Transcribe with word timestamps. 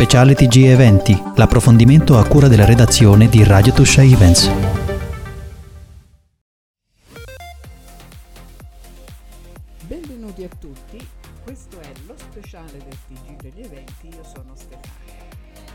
Speciale 0.00 0.36
TG 0.36 0.66
Eventi, 0.66 1.20
l'approfondimento 1.34 2.18
a 2.18 2.24
cura 2.24 2.46
della 2.46 2.64
redazione 2.64 3.28
di 3.28 3.42
Radio 3.42 3.72
Tuscia 3.72 4.00
Events. 4.00 4.48
Benvenuti 9.88 10.44
a 10.44 10.48
tutti, 10.56 11.04
questo 11.42 11.80
è 11.80 11.90
lo 12.06 12.14
speciale 12.16 12.78
del 12.78 12.96
TG 13.08 13.42
degli 13.42 13.64
eventi, 13.64 14.06
io 14.06 14.22
sono 14.22 14.54
Stefania. 14.54 15.26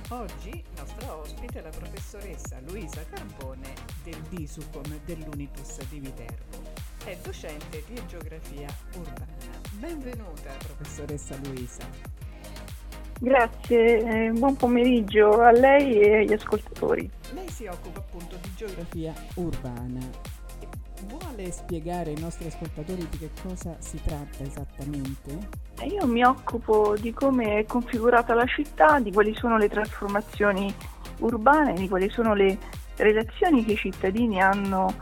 Oggi 0.08 0.64
nostra 0.78 1.16
ospite 1.18 1.60
è 1.60 1.62
la 1.62 1.70
professoressa 1.70 2.62
Luisa 2.66 3.04
Carbone 3.10 3.74
del 4.06 4.22
DISUCOM 4.30 5.02
dell'Unitus 5.04 5.80
di 5.90 6.00
Viterbo. 6.00 6.62
È 7.04 7.18
docente 7.22 7.84
di 7.90 8.02
geografia 8.08 8.74
urbana. 8.96 9.28
Benvenuta 9.80 10.52
professoressa 10.66 11.36
Luisa. 11.44 12.13
Grazie, 13.24 14.26
eh, 14.26 14.32
buon 14.32 14.58
pomeriggio 14.58 15.40
a 15.40 15.52
lei 15.52 15.98
e 15.98 16.18
agli 16.18 16.34
ascoltatori. 16.34 17.10
Lei 17.34 17.48
si 17.48 17.66
occupa 17.68 18.00
appunto 18.00 18.36
di 18.42 18.50
geografia 18.54 19.14
urbana. 19.36 20.02
Vuole 21.08 21.50
spiegare 21.54 22.10
ai 22.10 22.20
nostri 22.20 22.48
ascoltatori 22.48 23.08
di 23.10 23.18
che 23.20 23.30
cosa 23.42 23.78
si 23.80 23.98
tratta 24.04 24.44
esattamente? 24.44 25.38
Eh, 25.80 25.86
io 25.86 26.06
mi 26.06 26.22
occupo 26.26 26.98
di 27.00 27.14
come 27.14 27.60
è 27.60 27.66
configurata 27.66 28.34
la 28.34 28.46
città, 28.46 29.00
di 29.00 29.14
quali 29.14 29.34
sono 29.36 29.56
le 29.56 29.70
trasformazioni 29.70 30.76
urbane, 31.20 31.76
di 31.76 31.88
quali 31.88 32.10
sono 32.10 32.34
le 32.34 32.58
relazioni 32.98 33.64
che 33.64 33.72
i 33.72 33.78
cittadini 33.78 34.42
hanno 34.42 34.94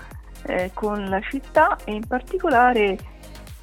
eh, 0.43 0.69
con 0.75 1.09
la 1.09 1.21
città 1.21 1.75
e 1.85 1.93
in 1.93 2.05
particolare 2.05 2.99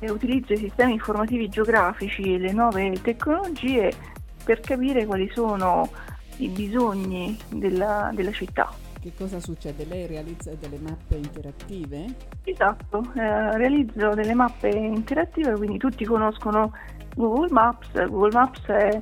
eh, 0.01 0.11
utilizzo 0.11 0.53
i 0.53 0.59
sistemi 0.59 0.95
informativi 0.95 1.49
geografici 1.49 2.35
e 2.35 2.39
le 2.39 2.51
nuove 2.51 3.01
tecnologie 3.03 4.17
per 4.49 4.61
capire 4.61 5.05
quali 5.05 5.31
sono 5.35 5.91
i 6.39 6.49
bisogni 6.49 7.37
della, 7.51 8.11
della 8.15 8.33
città. 8.33 8.73
Che 8.99 9.13
cosa 9.15 9.41
succede? 9.41 9.85
Lei 9.85 10.07
realizza 10.07 10.51
delle 10.59 10.79
mappe 10.79 11.17
interattive? 11.17 12.07
Esatto, 12.45 13.13
eh, 13.15 13.59
realizzo 13.59 14.15
delle 14.15 14.33
mappe 14.33 14.69
interattive, 14.71 15.53
quindi 15.53 15.77
tutti 15.77 16.03
conoscono 16.07 16.73
Google 17.15 17.51
Maps. 17.51 17.93
Google 17.93 18.33
Maps 18.33 18.65
è, 18.69 19.01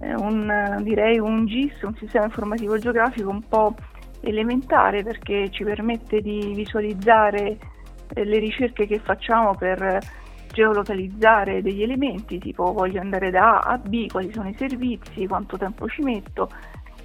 è 0.00 0.12
un, 0.14 0.80
direi 0.82 1.20
un 1.20 1.46
GIS, 1.46 1.82
un 1.82 1.94
sistema 1.94 2.24
informativo 2.24 2.76
geografico 2.76 3.30
un 3.30 3.46
po' 3.46 3.76
elementare 4.22 5.04
perché 5.04 5.50
ci 5.50 5.62
permette 5.62 6.20
di 6.20 6.52
visualizzare 6.52 7.58
eh, 8.12 8.24
le 8.24 8.38
ricerche 8.40 8.88
che 8.88 8.98
facciamo 8.98 9.54
per 9.54 10.18
geolocalizzare 10.52 11.62
degli 11.62 11.82
elementi, 11.82 12.38
tipo 12.38 12.72
voglio 12.72 13.00
andare 13.00 13.30
da 13.30 13.60
A 13.60 13.72
a 13.72 13.78
B, 13.78 14.08
quali 14.10 14.32
sono 14.32 14.48
i 14.48 14.54
servizi, 14.56 15.26
quanto 15.26 15.56
tempo 15.56 15.88
ci 15.88 16.02
metto 16.02 16.50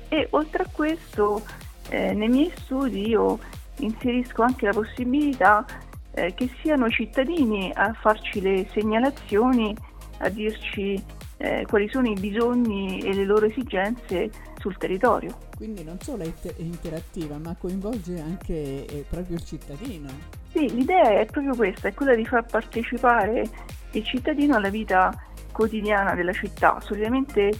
e 0.09 0.27
oltre 0.31 0.63
a 0.63 0.67
questo 0.71 1.41
eh, 1.89 2.13
nei 2.13 2.29
miei 2.29 2.51
studi 2.55 3.09
io 3.09 3.39
inserisco 3.77 4.41
anche 4.41 4.65
la 4.65 4.71
possibilità 4.71 5.65
eh, 6.13 6.33
che 6.33 6.49
siano 6.61 6.85
i 6.85 6.91
cittadini 6.91 7.71
a 7.73 7.93
farci 7.93 8.39
le 8.41 8.67
segnalazioni, 8.71 9.75
a 10.19 10.29
dirci 10.29 11.03
eh, 11.37 11.65
quali 11.67 11.89
sono 11.89 12.07
i 12.07 12.13
bisogni 12.13 13.01
e 13.01 13.13
le 13.13 13.25
loro 13.25 13.45
esigenze 13.45 14.29
sul 14.59 14.77
territorio. 14.77 15.37
Quindi 15.55 15.83
non 15.83 15.99
solo 15.99 16.23
è, 16.23 16.31
interattiva, 16.57 17.37
ma 17.37 17.55
coinvolge 17.59 18.19
anche 18.19 18.85
eh, 18.85 19.05
proprio 19.09 19.35
il 19.35 19.43
cittadino. 19.43 20.43
Sì, 20.55 20.73
l'idea 20.73 21.19
è 21.19 21.25
proprio 21.25 21.53
questa, 21.53 21.89
è 21.89 21.93
quella 21.93 22.15
di 22.15 22.25
far 22.25 22.45
partecipare 22.45 23.45
il 23.91 24.05
cittadino 24.05 24.55
alla 24.55 24.69
vita 24.69 25.13
quotidiana 25.51 26.15
della 26.15 26.31
città. 26.31 26.79
Solitamente 26.79 27.51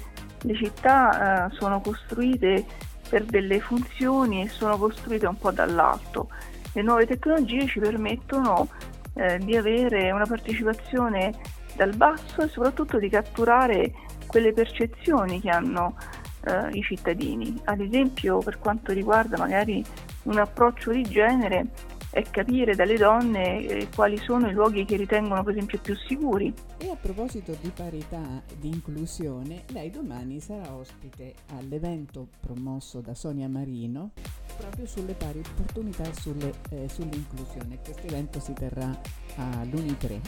le 0.44 0.56
città 0.56 1.50
eh, 1.50 1.56
sono 1.56 1.82
costruite 1.82 2.64
per 3.10 3.26
delle 3.26 3.60
funzioni 3.60 4.44
e 4.44 4.48
sono 4.48 4.78
costruite 4.78 5.26
un 5.26 5.38
po' 5.38 5.52
dall'alto. 5.52 6.30
Le 6.72 6.82
nuove 6.84 7.06
tecnologie 7.06 7.68
ci 7.68 7.82
permettono 7.82 8.70
eh, 9.16 9.40
di 9.40 9.58
avere 9.58 10.12
una 10.12 10.26
partecipazione 10.26 11.34
dal 11.76 11.94
basso 11.98 12.44
e 12.44 12.48
soprattutto 12.48 12.98
di 12.98 13.10
catturare 13.10 13.92
quelle 14.26 14.54
percezioni 14.54 15.42
che 15.42 15.50
hanno 15.50 15.98
eh, 16.46 16.70
i 16.72 16.82
cittadini. 16.82 17.60
Ad 17.66 17.82
esempio 17.82 18.38
per 18.38 18.58
quanto 18.58 18.94
riguarda 18.94 19.36
magari 19.38 19.84
un 20.24 20.38
approccio 20.38 20.92
di 20.92 21.04
genere, 21.04 21.68
è 22.16 22.24
capire 22.32 22.76
dalle 22.76 22.96
donne 22.96 23.66
eh, 23.66 23.90
quali 23.94 24.18
sono 24.18 24.48
i 24.48 24.54
luoghi 24.54 24.86
che 24.86 24.96
ritengono 24.96 25.44
per 25.44 25.54
esempio 25.54 25.80
più 25.80 25.98
sicuri. 25.98 26.54
E 26.78 26.90
a 26.90 26.96
proposito 26.96 27.58
di 27.60 27.70
parità, 27.76 28.42
di 28.58 28.70
inclusione, 28.70 29.66
lei 29.74 29.90
domani 29.90 30.40
sarà 30.40 30.74
ospite 30.74 31.34
all'evento 31.58 32.30
promosso 32.40 33.02
da 33.02 33.14
Sonia 33.14 33.50
Marino 33.50 34.12
proprio 34.58 34.86
sulle 34.86 35.12
pari 35.12 35.40
opportunità 35.40 36.04
e 36.04 36.14
sulle, 36.14 36.54
eh, 36.70 36.88
sull'inclusione. 36.88 37.80
Questo 37.84 38.08
evento 38.08 38.40
si 38.40 38.54
terrà 38.54 38.98
all'Uni3 39.36 40.22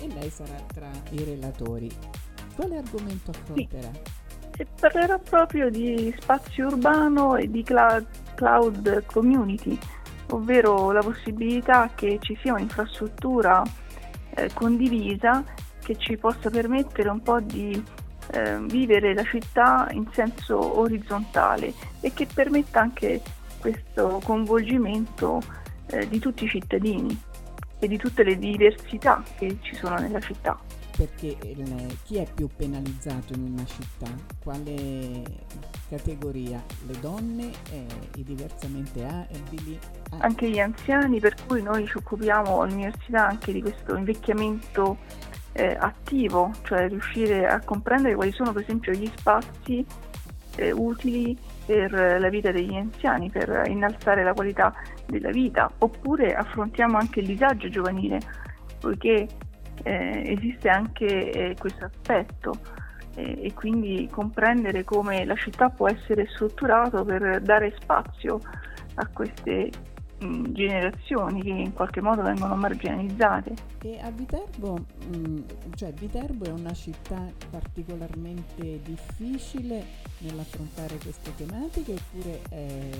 e 0.00 0.08
lei 0.08 0.28
sarà 0.28 0.60
tra 0.66 0.90
i 1.12 1.24
relatori. 1.24 1.88
Quale 2.54 2.76
argomento 2.76 3.30
affronterà? 3.30 3.90
Sì. 4.52 4.66
Parlerò 4.78 5.18
proprio 5.18 5.70
di 5.70 6.14
spazio 6.20 6.66
urbano 6.66 7.36
e 7.36 7.50
di 7.50 7.62
cloud, 7.62 8.06
cloud 8.34 9.06
community 9.06 9.78
ovvero 10.30 10.92
la 10.92 11.00
possibilità 11.00 11.90
che 11.94 12.18
ci 12.20 12.36
sia 12.40 12.54
un'infrastruttura 12.54 13.62
eh, 14.34 14.50
condivisa 14.54 15.44
che 15.82 15.96
ci 15.96 16.16
possa 16.16 16.50
permettere 16.50 17.08
un 17.08 17.22
po' 17.22 17.40
di 17.40 17.82
eh, 18.32 18.58
vivere 18.66 19.14
la 19.14 19.24
città 19.24 19.88
in 19.90 20.06
senso 20.12 20.78
orizzontale 20.78 21.72
e 22.00 22.12
che 22.12 22.26
permetta 22.32 22.80
anche 22.80 23.20
questo 23.58 24.20
coinvolgimento 24.24 25.40
eh, 25.86 26.08
di 26.08 26.18
tutti 26.18 26.44
i 26.44 26.48
cittadini 26.48 27.18
e 27.78 27.88
di 27.88 27.96
tutte 27.96 28.22
le 28.22 28.38
diversità 28.38 29.22
che 29.36 29.58
ci 29.62 29.74
sono 29.74 29.96
nella 29.96 30.20
città 30.20 30.58
perché 31.00 31.34
il, 31.48 31.98
chi 32.04 32.18
è 32.18 32.26
più 32.30 32.46
penalizzato 32.54 33.32
in 33.32 33.52
una 33.54 33.64
città? 33.64 34.10
Quale 34.38 35.22
categoria? 35.88 36.62
Le 36.86 37.00
donne, 37.00 37.50
eh, 37.72 37.86
i 38.16 38.22
diversamente 38.22 39.06
abili? 39.06 39.78
Ah. 40.10 40.18
Anche 40.18 40.50
gli 40.50 40.58
anziani, 40.58 41.18
per 41.18 41.36
cui 41.46 41.62
noi 41.62 41.86
ci 41.86 41.96
occupiamo 41.96 42.60
all'università 42.60 43.28
anche 43.28 43.50
di 43.50 43.62
questo 43.62 43.96
invecchiamento 43.96 44.98
eh, 45.52 45.74
attivo, 45.80 46.52
cioè 46.64 46.86
riuscire 46.88 47.46
a 47.46 47.60
comprendere 47.64 48.14
quali 48.14 48.32
sono 48.32 48.52
per 48.52 48.60
esempio 48.60 48.92
gli 48.92 49.10
spazi 49.16 49.82
eh, 50.56 50.70
utili 50.70 51.34
per 51.64 51.92
la 52.20 52.28
vita 52.28 52.50
degli 52.50 52.74
anziani, 52.74 53.30
per 53.30 53.62
innalzare 53.68 54.22
la 54.22 54.34
qualità 54.34 54.74
della 55.06 55.30
vita, 55.30 55.70
oppure 55.78 56.34
affrontiamo 56.34 56.98
anche 56.98 57.20
il 57.20 57.26
disagio 57.26 57.70
giovanile, 57.70 58.20
poiché 58.78 59.26
eh, 59.82 60.36
esiste 60.38 60.68
anche 60.68 61.30
eh, 61.30 61.56
questo 61.58 61.84
aspetto 61.84 62.52
eh, 63.16 63.44
e 63.44 63.52
quindi 63.54 64.08
comprendere 64.10 64.84
come 64.84 65.24
la 65.24 65.34
città 65.36 65.68
può 65.68 65.88
essere 65.88 66.26
strutturato 66.32 67.04
per 67.04 67.40
dare 67.40 67.74
spazio 67.80 68.40
a 68.94 69.06
queste 69.12 69.70
generazioni 70.52 71.42
che 71.42 71.48
in 71.48 71.72
qualche 71.72 72.00
modo 72.00 72.22
vengono 72.22 72.54
marginalizzate. 72.54 73.54
E 73.82 73.98
a 74.00 74.10
Viterbo, 74.10 74.84
mh, 75.08 75.40
cioè 75.74 75.92
Viterbo 75.92 76.44
è 76.44 76.50
una 76.50 76.72
città 76.72 77.24
particolarmente 77.50 78.80
difficile 78.82 79.84
nell'affrontare 80.18 80.96
queste 80.98 81.34
tematiche 81.34 81.92
oppure 81.92 82.40
è, 82.50 82.90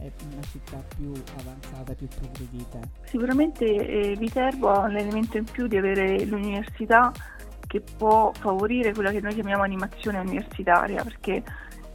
è 0.00 0.10
una 0.32 0.42
città 0.50 0.82
più 0.96 1.12
avanzata, 1.38 1.94
più 1.94 2.08
progredita? 2.08 2.80
Sicuramente 3.04 3.64
eh, 3.64 4.16
Viterbo 4.16 4.70
ha 4.70 4.88
l'elemento 4.88 5.36
in 5.36 5.44
più 5.44 5.66
di 5.66 5.76
avere 5.76 6.24
l'università 6.24 7.12
che 7.66 7.82
può 7.96 8.32
favorire 8.32 8.92
quella 8.92 9.10
che 9.10 9.20
noi 9.20 9.34
chiamiamo 9.34 9.62
animazione 9.62 10.18
universitaria 10.18 11.02
perché 11.02 11.42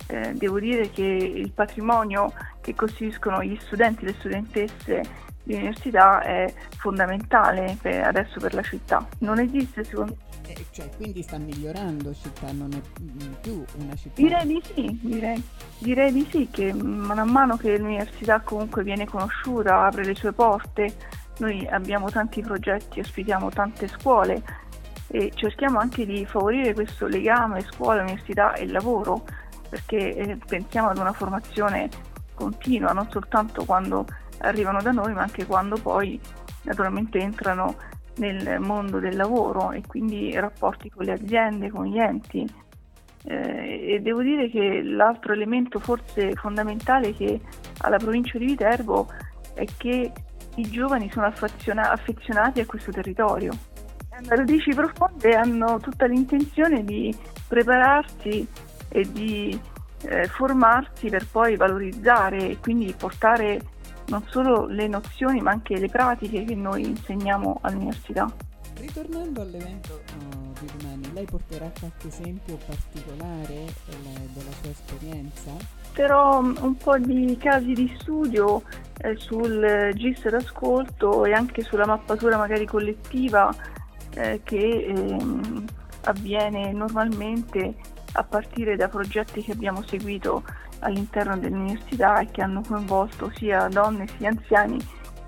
eh, 0.07 0.33
devo 0.33 0.59
dire 0.59 0.89
che 0.89 1.03
il 1.03 1.51
patrimonio 1.51 2.33
che 2.69 2.75
costituiscono 2.75 3.43
gli 3.43 3.57
studenti 3.61 4.03
e 4.03 4.07
le 4.07 4.13
studentesse 4.19 5.01
di 5.43 5.55
università 5.55 6.21
è 6.21 6.53
fondamentale 6.77 7.77
per, 7.81 8.05
adesso 8.05 8.39
per 8.39 8.53
la 8.53 8.61
città. 8.61 9.05
Non 9.19 9.39
esiste 9.39 9.83
secondo 9.83 10.15
me. 10.15 10.27
Eh, 10.51 10.65
cioè, 10.71 10.89
quindi 10.95 11.21
sta 11.21 11.37
migliorando 11.37 12.13
città, 12.13 12.51
non 12.51 12.71
è 12.73 12.81
più 13.41 13.63
una 13.77 13.95
città. 13.95 14.21
Direi 14.21 14.47
di 14.47 14.61
sì, 14.63 14.99
direi, 15.01 15.43
direi 15.79 16.11
di 16.11 16.27
sì, 16.29 16.47
che 16.51 16.73
man 16.73 17.27
mano 17.29 17.57
che 17.57 17.77
l'università 17.77 18.39
comunque 18.41 18.83
viene 18.83 19.05
conosciuta, 19.05 19.85
apre 19.85 20.05
le 20.05 20.15
sue 20.15 20.31
porte, 20.31 20.95
noi 21.39 21.67
abbiamo 21.67 22.09
tanti 22.09 22.41
progetti, 22.41 22.99
ospitiamo 22.99 23.49
tante 23.49 23.87
scuole 23.87 24.41
e 25.07 25.31
cerchiamo 25.33 25.79
anche 25.79 26.05
di 26.05 26.25
favorire 26.25 26.73
questo 26.73 27.07
legame 27.07 27.61
scuola, 27.61 28.01
università 28.01 28.53
e 28.53 28.67
lavoro 28.67 29.23
perché 29.69 30.15
eh, 30.15 30.37
pensiamo 30.47 30.89
ad 30.89 30.97
una 30.97 31.13
formazione 31.13 31.89
continua, 32.39 32.93
non 32.93 33.09
soltanto 33.09 33.65
quando 33.65 34.05
arrivano 34.39 34.81
da 34.81 34.91
noi, 34.91 35.13
ma 35.13 35.23
anche 35.23 35.45
quando 35.45 35.75
poi 35.75 36.17
naturalmente 36.63 37.19
entrano 37.19 37.75
nel 38.15 38.59
mondo 38.59 38.99
del 38.99 39.15
lavoro 39.17 39.71
e 39.71 39.81
quindi 39.85 40.33
rapporti 40.33 40.89
con 40.89 41.05
le 41.05 41.13
aziende, 41.13 41.69
con 41.69 41.85
gli 41.85 41.99
enti. 41.99 42.47
eh, 43.25 43.95
e 43.95 43.99
devo 43.99 44.21
dire 44.21 44.49
che 44.49 44.81
l'altro 44.81 45.33
elemento 45.33 45.77
forse 45.79 46.33
fondamentale 46.35 47.13
che 47.13 47.41
ha 47.79 47.89
la 47.89 47.97
provincia 47.97 48.37
di 48.37 48.45
Viterbo 48.45 49.09
è 49.53 49.65
che 49.77 50.11
i 50.55 50.63
giovani 50.69 51.11
sono 51.11 51.25
affeziona- 51.25 51.91
affezionati 51.91 52.61
a 52.61 52.65
questo 52.65 52.91
territorio. 52.91 53.51
Hanno 54.11 54.35
radici 54.35 54.71
profonde 54.71 55.35
hanno 55.35 55.79
tutta 55.79 56.05
l'intenzione 56.05 56.83
di 56.85 57.13
prepararsi 57.47 58.47
e 58.89 59.11
di 59.11 59.59
eh, 60.03 60.27
formarsi 60.27 61.09
per 61.09 61.25
poi 61.25 61.55
valorizzare 61.55 62.49
e 62.49 62.57
quindi 62.59 62.93
portare 62.97 63.61
non 64.07 64.23
solo 64.29 64.65
le 64.65 64.87
nozioni 64.87 65.41
ma 65.41 65.51
anche 65.51 65.77
le 65.77 65.87
pratiche 65.87 66.43
che 66.43 66.55
noi 66.55 66.85
insegniamo 66.85 67.59
all'università. 67.61 68.31
Ritornando 68.75 69.41
all'evento 69.41 70.01
uh, 70.17 70.53
di 70.59 70.71
domani, 70.77 71.13
lei 71.13 71.25
porterà 71.25 71.69
qualche 71.77 72.07
esempio 72.07 72.57
particolare 72.65 73.65
della, 73.85 74.19
della 74.33 74.51
sua 74.61 74.69
esperienza? 74.69 75.51
Porterò 75.83 76.41
mm, 76.41 76.55
un 76.61 76.77
po' 76.77 76.97
di 76.97 77.37
casi 77.37 77.73
di 77.73 77.93
studio 77.99 78.63
eh, 78.99 79.17
sul 79.17 79.91
GIS 79.95 80.29
d'ascolto 80.29 81.25
e 81.25 81.33
anche 81.33 81.61
sulla 81.61 81.85
mappatura 81.85 82.37
magari 82.37 82.65
collettiva 82.65 83.53
eh, 84.15 84.39
che 84.43 84.57
eh, 84.57 85.17
avviene 86.05 86.71
normalmente 86.71 87.75
a 88.13 88.23
partire 88.23 88.75
da 88.75 88.87
progetti 88.87 89.41
che 89.41 89.51
abbiamo 89.51 89.83
seguito 89.83 90.43
all'interno 90.79 91.37
dell'università 91.37 92.19
e 92.19 92.27
che 92.31 92.41
hanno 92.41 92.61
coinvolto 92.61 93.31
sia 93.35 93.67
donne 93.67 94.07
sia 94.17 94.29
anziani 94.29 94.79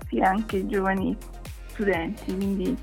sia 0.08 0.28
anche 0.28 0.66
giovani 0.66 1.16
studenti. 1.68 2.34
Quindi 2.34 2.76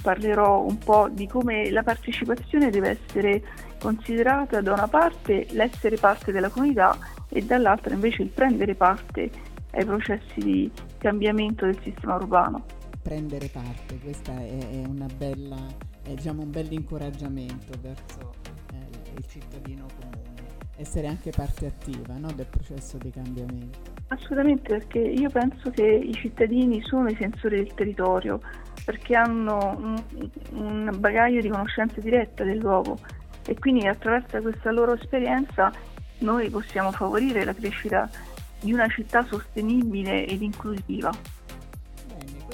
parlerò 0.00 0.62
un 0.62 0.78
po' 0.78 1.08
di 1.10 1.26
come 1.26 1.70
la 1.70 1.82
partecipazione 1.82 2.70
deve 2.70 3.00
essere 3.00 3.42
considerata 3.78 4.60
da 4.60 4.72
una 4.72 4.88
parte 4.88 5.46
l'essere 5.50 5.96
parte 5.96 6.32
della 6.32 6.48
comunità 6.48 6.96
e 7.28 7.42
dall'altra 7.42 7.94
invece 7.94 8.22
il 8.22 8.28
prendere 8.28 8.74
parte 8.74 9.30
ai 9.72 9.84
processi 9.84 10.38
di 10.40 10.70
cambiamento 10.98 11.64
del 11.64 11.78
sistema 11.82 12.14
urbano. 12.14 12.64
Prendere 13.02 13.48
parte, 13.48 13.98
questo 13.98 14.30
è, 14.30 14.58
è, 14.58 14.82
è 16.02 16.14
diciamo, 16.14 16.42
un 16.42 16.50
bel 16.50 16.72
incoraggiamento 16.72 17.72
verso 17.80 18.34
il 19.16 19.26
cittadino 19.26 19.86
comune, 20.00 20.46
essere 20.76 21.06
anche 21.06 21.30
parte 21.30 21.66
attiva 21.66 22.14
no, 22.16 22.32
del 22.32 22.46
processo 22.46 22.98
di 22.98 23.10
cambiamento. 23.10 23.78
Assolutamente, 24.08 24.78
perché 24.78 24.98
io 24.98 25.30
penso 25.30 25.70
che 25.70 25.84
i 25.84 26.14
cittadini 26.14 26.82
sono 26.82 27.08
i 27.08 27.16
sensori 27.16 27.56
del 27.56 27.74
territorio, 27.74 28.40
perché 28.84 29.14
hanno 29.14 29.76
un, 29.78 30.02
un 30.52 30.96
bagaglio 30.98 31.40
di 31.40 31.48
conoscenza 31.48 32.00
diretta 32.00 32.44
del 32.44 32.58
luogo 32.58 32.98
e 33.46 33.58
quindi 33.58 33.86
attraverso 33.86 34.40
questa 34.40 34.70
loro 34.70 34.94
esperienza 34.94 35.72
noi 36.18 36.48
possiamo 36.50 36.92
favorire 36.92 37.44
la 37.44 37.54
crescita 37.54 38.08
di 38.60 38.72
una 38.72 38.88
città 38.88 39.24
sostenibile 39.24 40.26
ed 40.26 40.42
inclusiva. 40.42 41.10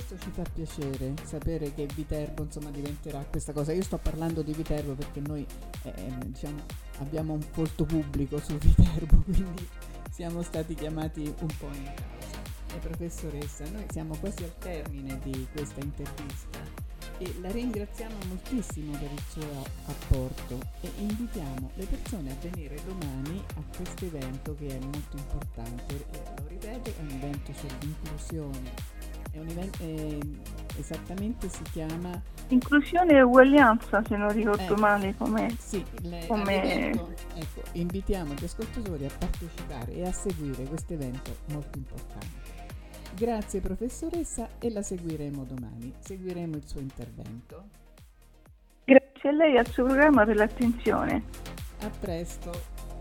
Questo 0.09 0.25
ci 0.25 0.35
fa 0.35 0.43
piacere 0.51 1.13
sapere 1.23 1.75
che 1.75 1.87
Viterbo 1.95 2.43
insomma, 2.45 2.71
diventerà 2.71 3.23
questa 3.29 3.53
cosa. 3.53 3.73
Io 3.73 3.83
sto 3.83 3.99
parlando 3.99 4.41
di 4.41 4.55
Viterbo 4.55 4.95
perché 4.95 5.21
noi 5.21 5.47
eh, 5.83 5.93
diciamo, 6.25 6.63
abbiamo 7.01 7.35
un 7.35 7.45
volto 7.53 7.85
pubblico 7.85 8.39
su 8.39 8.57
Viterbo, 8.57 9.19
quindi 9.31 9.69
siamo 10.11 10.41
stati 10.41 10.75
chiamati 10.75 11.21
un 11.41 11.55
po' 11.59 11.69
in 11.75 11.85
causa. 11.85 12.41
E 12.75 12.79
professoressa, 12.79 13.69
noi 13.69 13.85
siamo 13.91 14.17
quasi 14.17 14.45
al 14.45 14.57
termine 14.57 15.19
di 15.23 15.47
questa 15.53 15.81
intervista 15.81 16.59
e 17.19 17.35
la 17.43 17.51
ringraziamo 17.51 18.15
moltissimo 18.29 18.93
per 18.93 19.11
il 19.13 19.23
suo 19.29 19.63
apporto 19.89 20.59
e 20.81 20.91
invitiamo 20.97 21.71
le 21.75 21.85
persone 21.85 22.31
a 22.31 22.37
venire 22.41 22.81
domani 22.87 23.45
a 23.57 23.77
questo 23.77 24.07
evento 24.07 24.55
che 24.55 24.69
è 24.69 24.79
molto 24.79 25.19
importante. 25.19 25.97
Eh, 25.97 26.23
lo 26.41 26.47
ripeto, 26.49 26.91
è 26.97 27.01
un 27.01 27.11
evento 27.11 27.53
sull'inclusione. 27.53 28.98
Evento, 29.47 29.83
eh, 29.83 30.21
esattamente 30.77 31.49
si 31.49 31.63
chiama 31.71 32.21
Inclusione 32.51 33.13
e 33.13 33.23
uguaglianza, 33.23 34.03
se 34.07 34.17
non 34.17 34.33
ricordo 34.33 34.75
eh, 34.75 34.81
male 34.81 35.15
come. 35.17 35.55
Sì, 35.59 35.85
le, 36.03 36.25
come... 36.27 36.91
ecco, 36.91 37.63
invitiamo 37.73 38.33
gli 38.33 38.45
ascoltatori 38.45 39.05
a 39.05 39.11
partecipare 39.19 39.93
e 39.93 40.07
a 40.07 40.13
seguire 40.13 40.65
questo 40.65 40.95
evento 40.95 41.37
molto 41.51 41.77
importante. 41.77 42.57
Grazie 43.15 43.61
professoressa 43.61 44.49
e 44.59 44.71
la 44.71 44.81
seguiremo 44.81 45.45
domani. 45.45 45.93
Seguiremo 45.99 46.57
il 46.57 46.67
suo 46.67 46.81
intervento. 46.81 47.65
Grazie 48.85 49.29
a 49.29 49.33
lei 49.33 49.55
e 49.57 49.59
al 49.59 49.67
suo 49.67 49.85
programma 49.85 50.25
per 50.25 50.37
l'attenzione. 50.37 51.25
A 51.83 51.91
presto, 52.01 52.51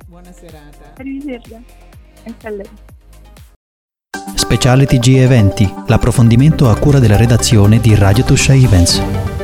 buona 0.07 0.33
serata. 0.33 0.93
Arrivederci. 0.97 1.63
Anche 2.25 2.47
a 2.47 2.49
lei. 2.49 2.69
Speciale 4.47 4.85
TG 4.85 5.17
Eventi, 5.17 5.69
l'approfondimento 5.87 6.69
a 6.69 6.77
cura 6.77 6.99
della 6.99 7.17
redazione 7.17 7.81
di 7.81 7.93
Radio 7.95 8.23
Tuscia 8.23 8.53
Events. 8.53 9.36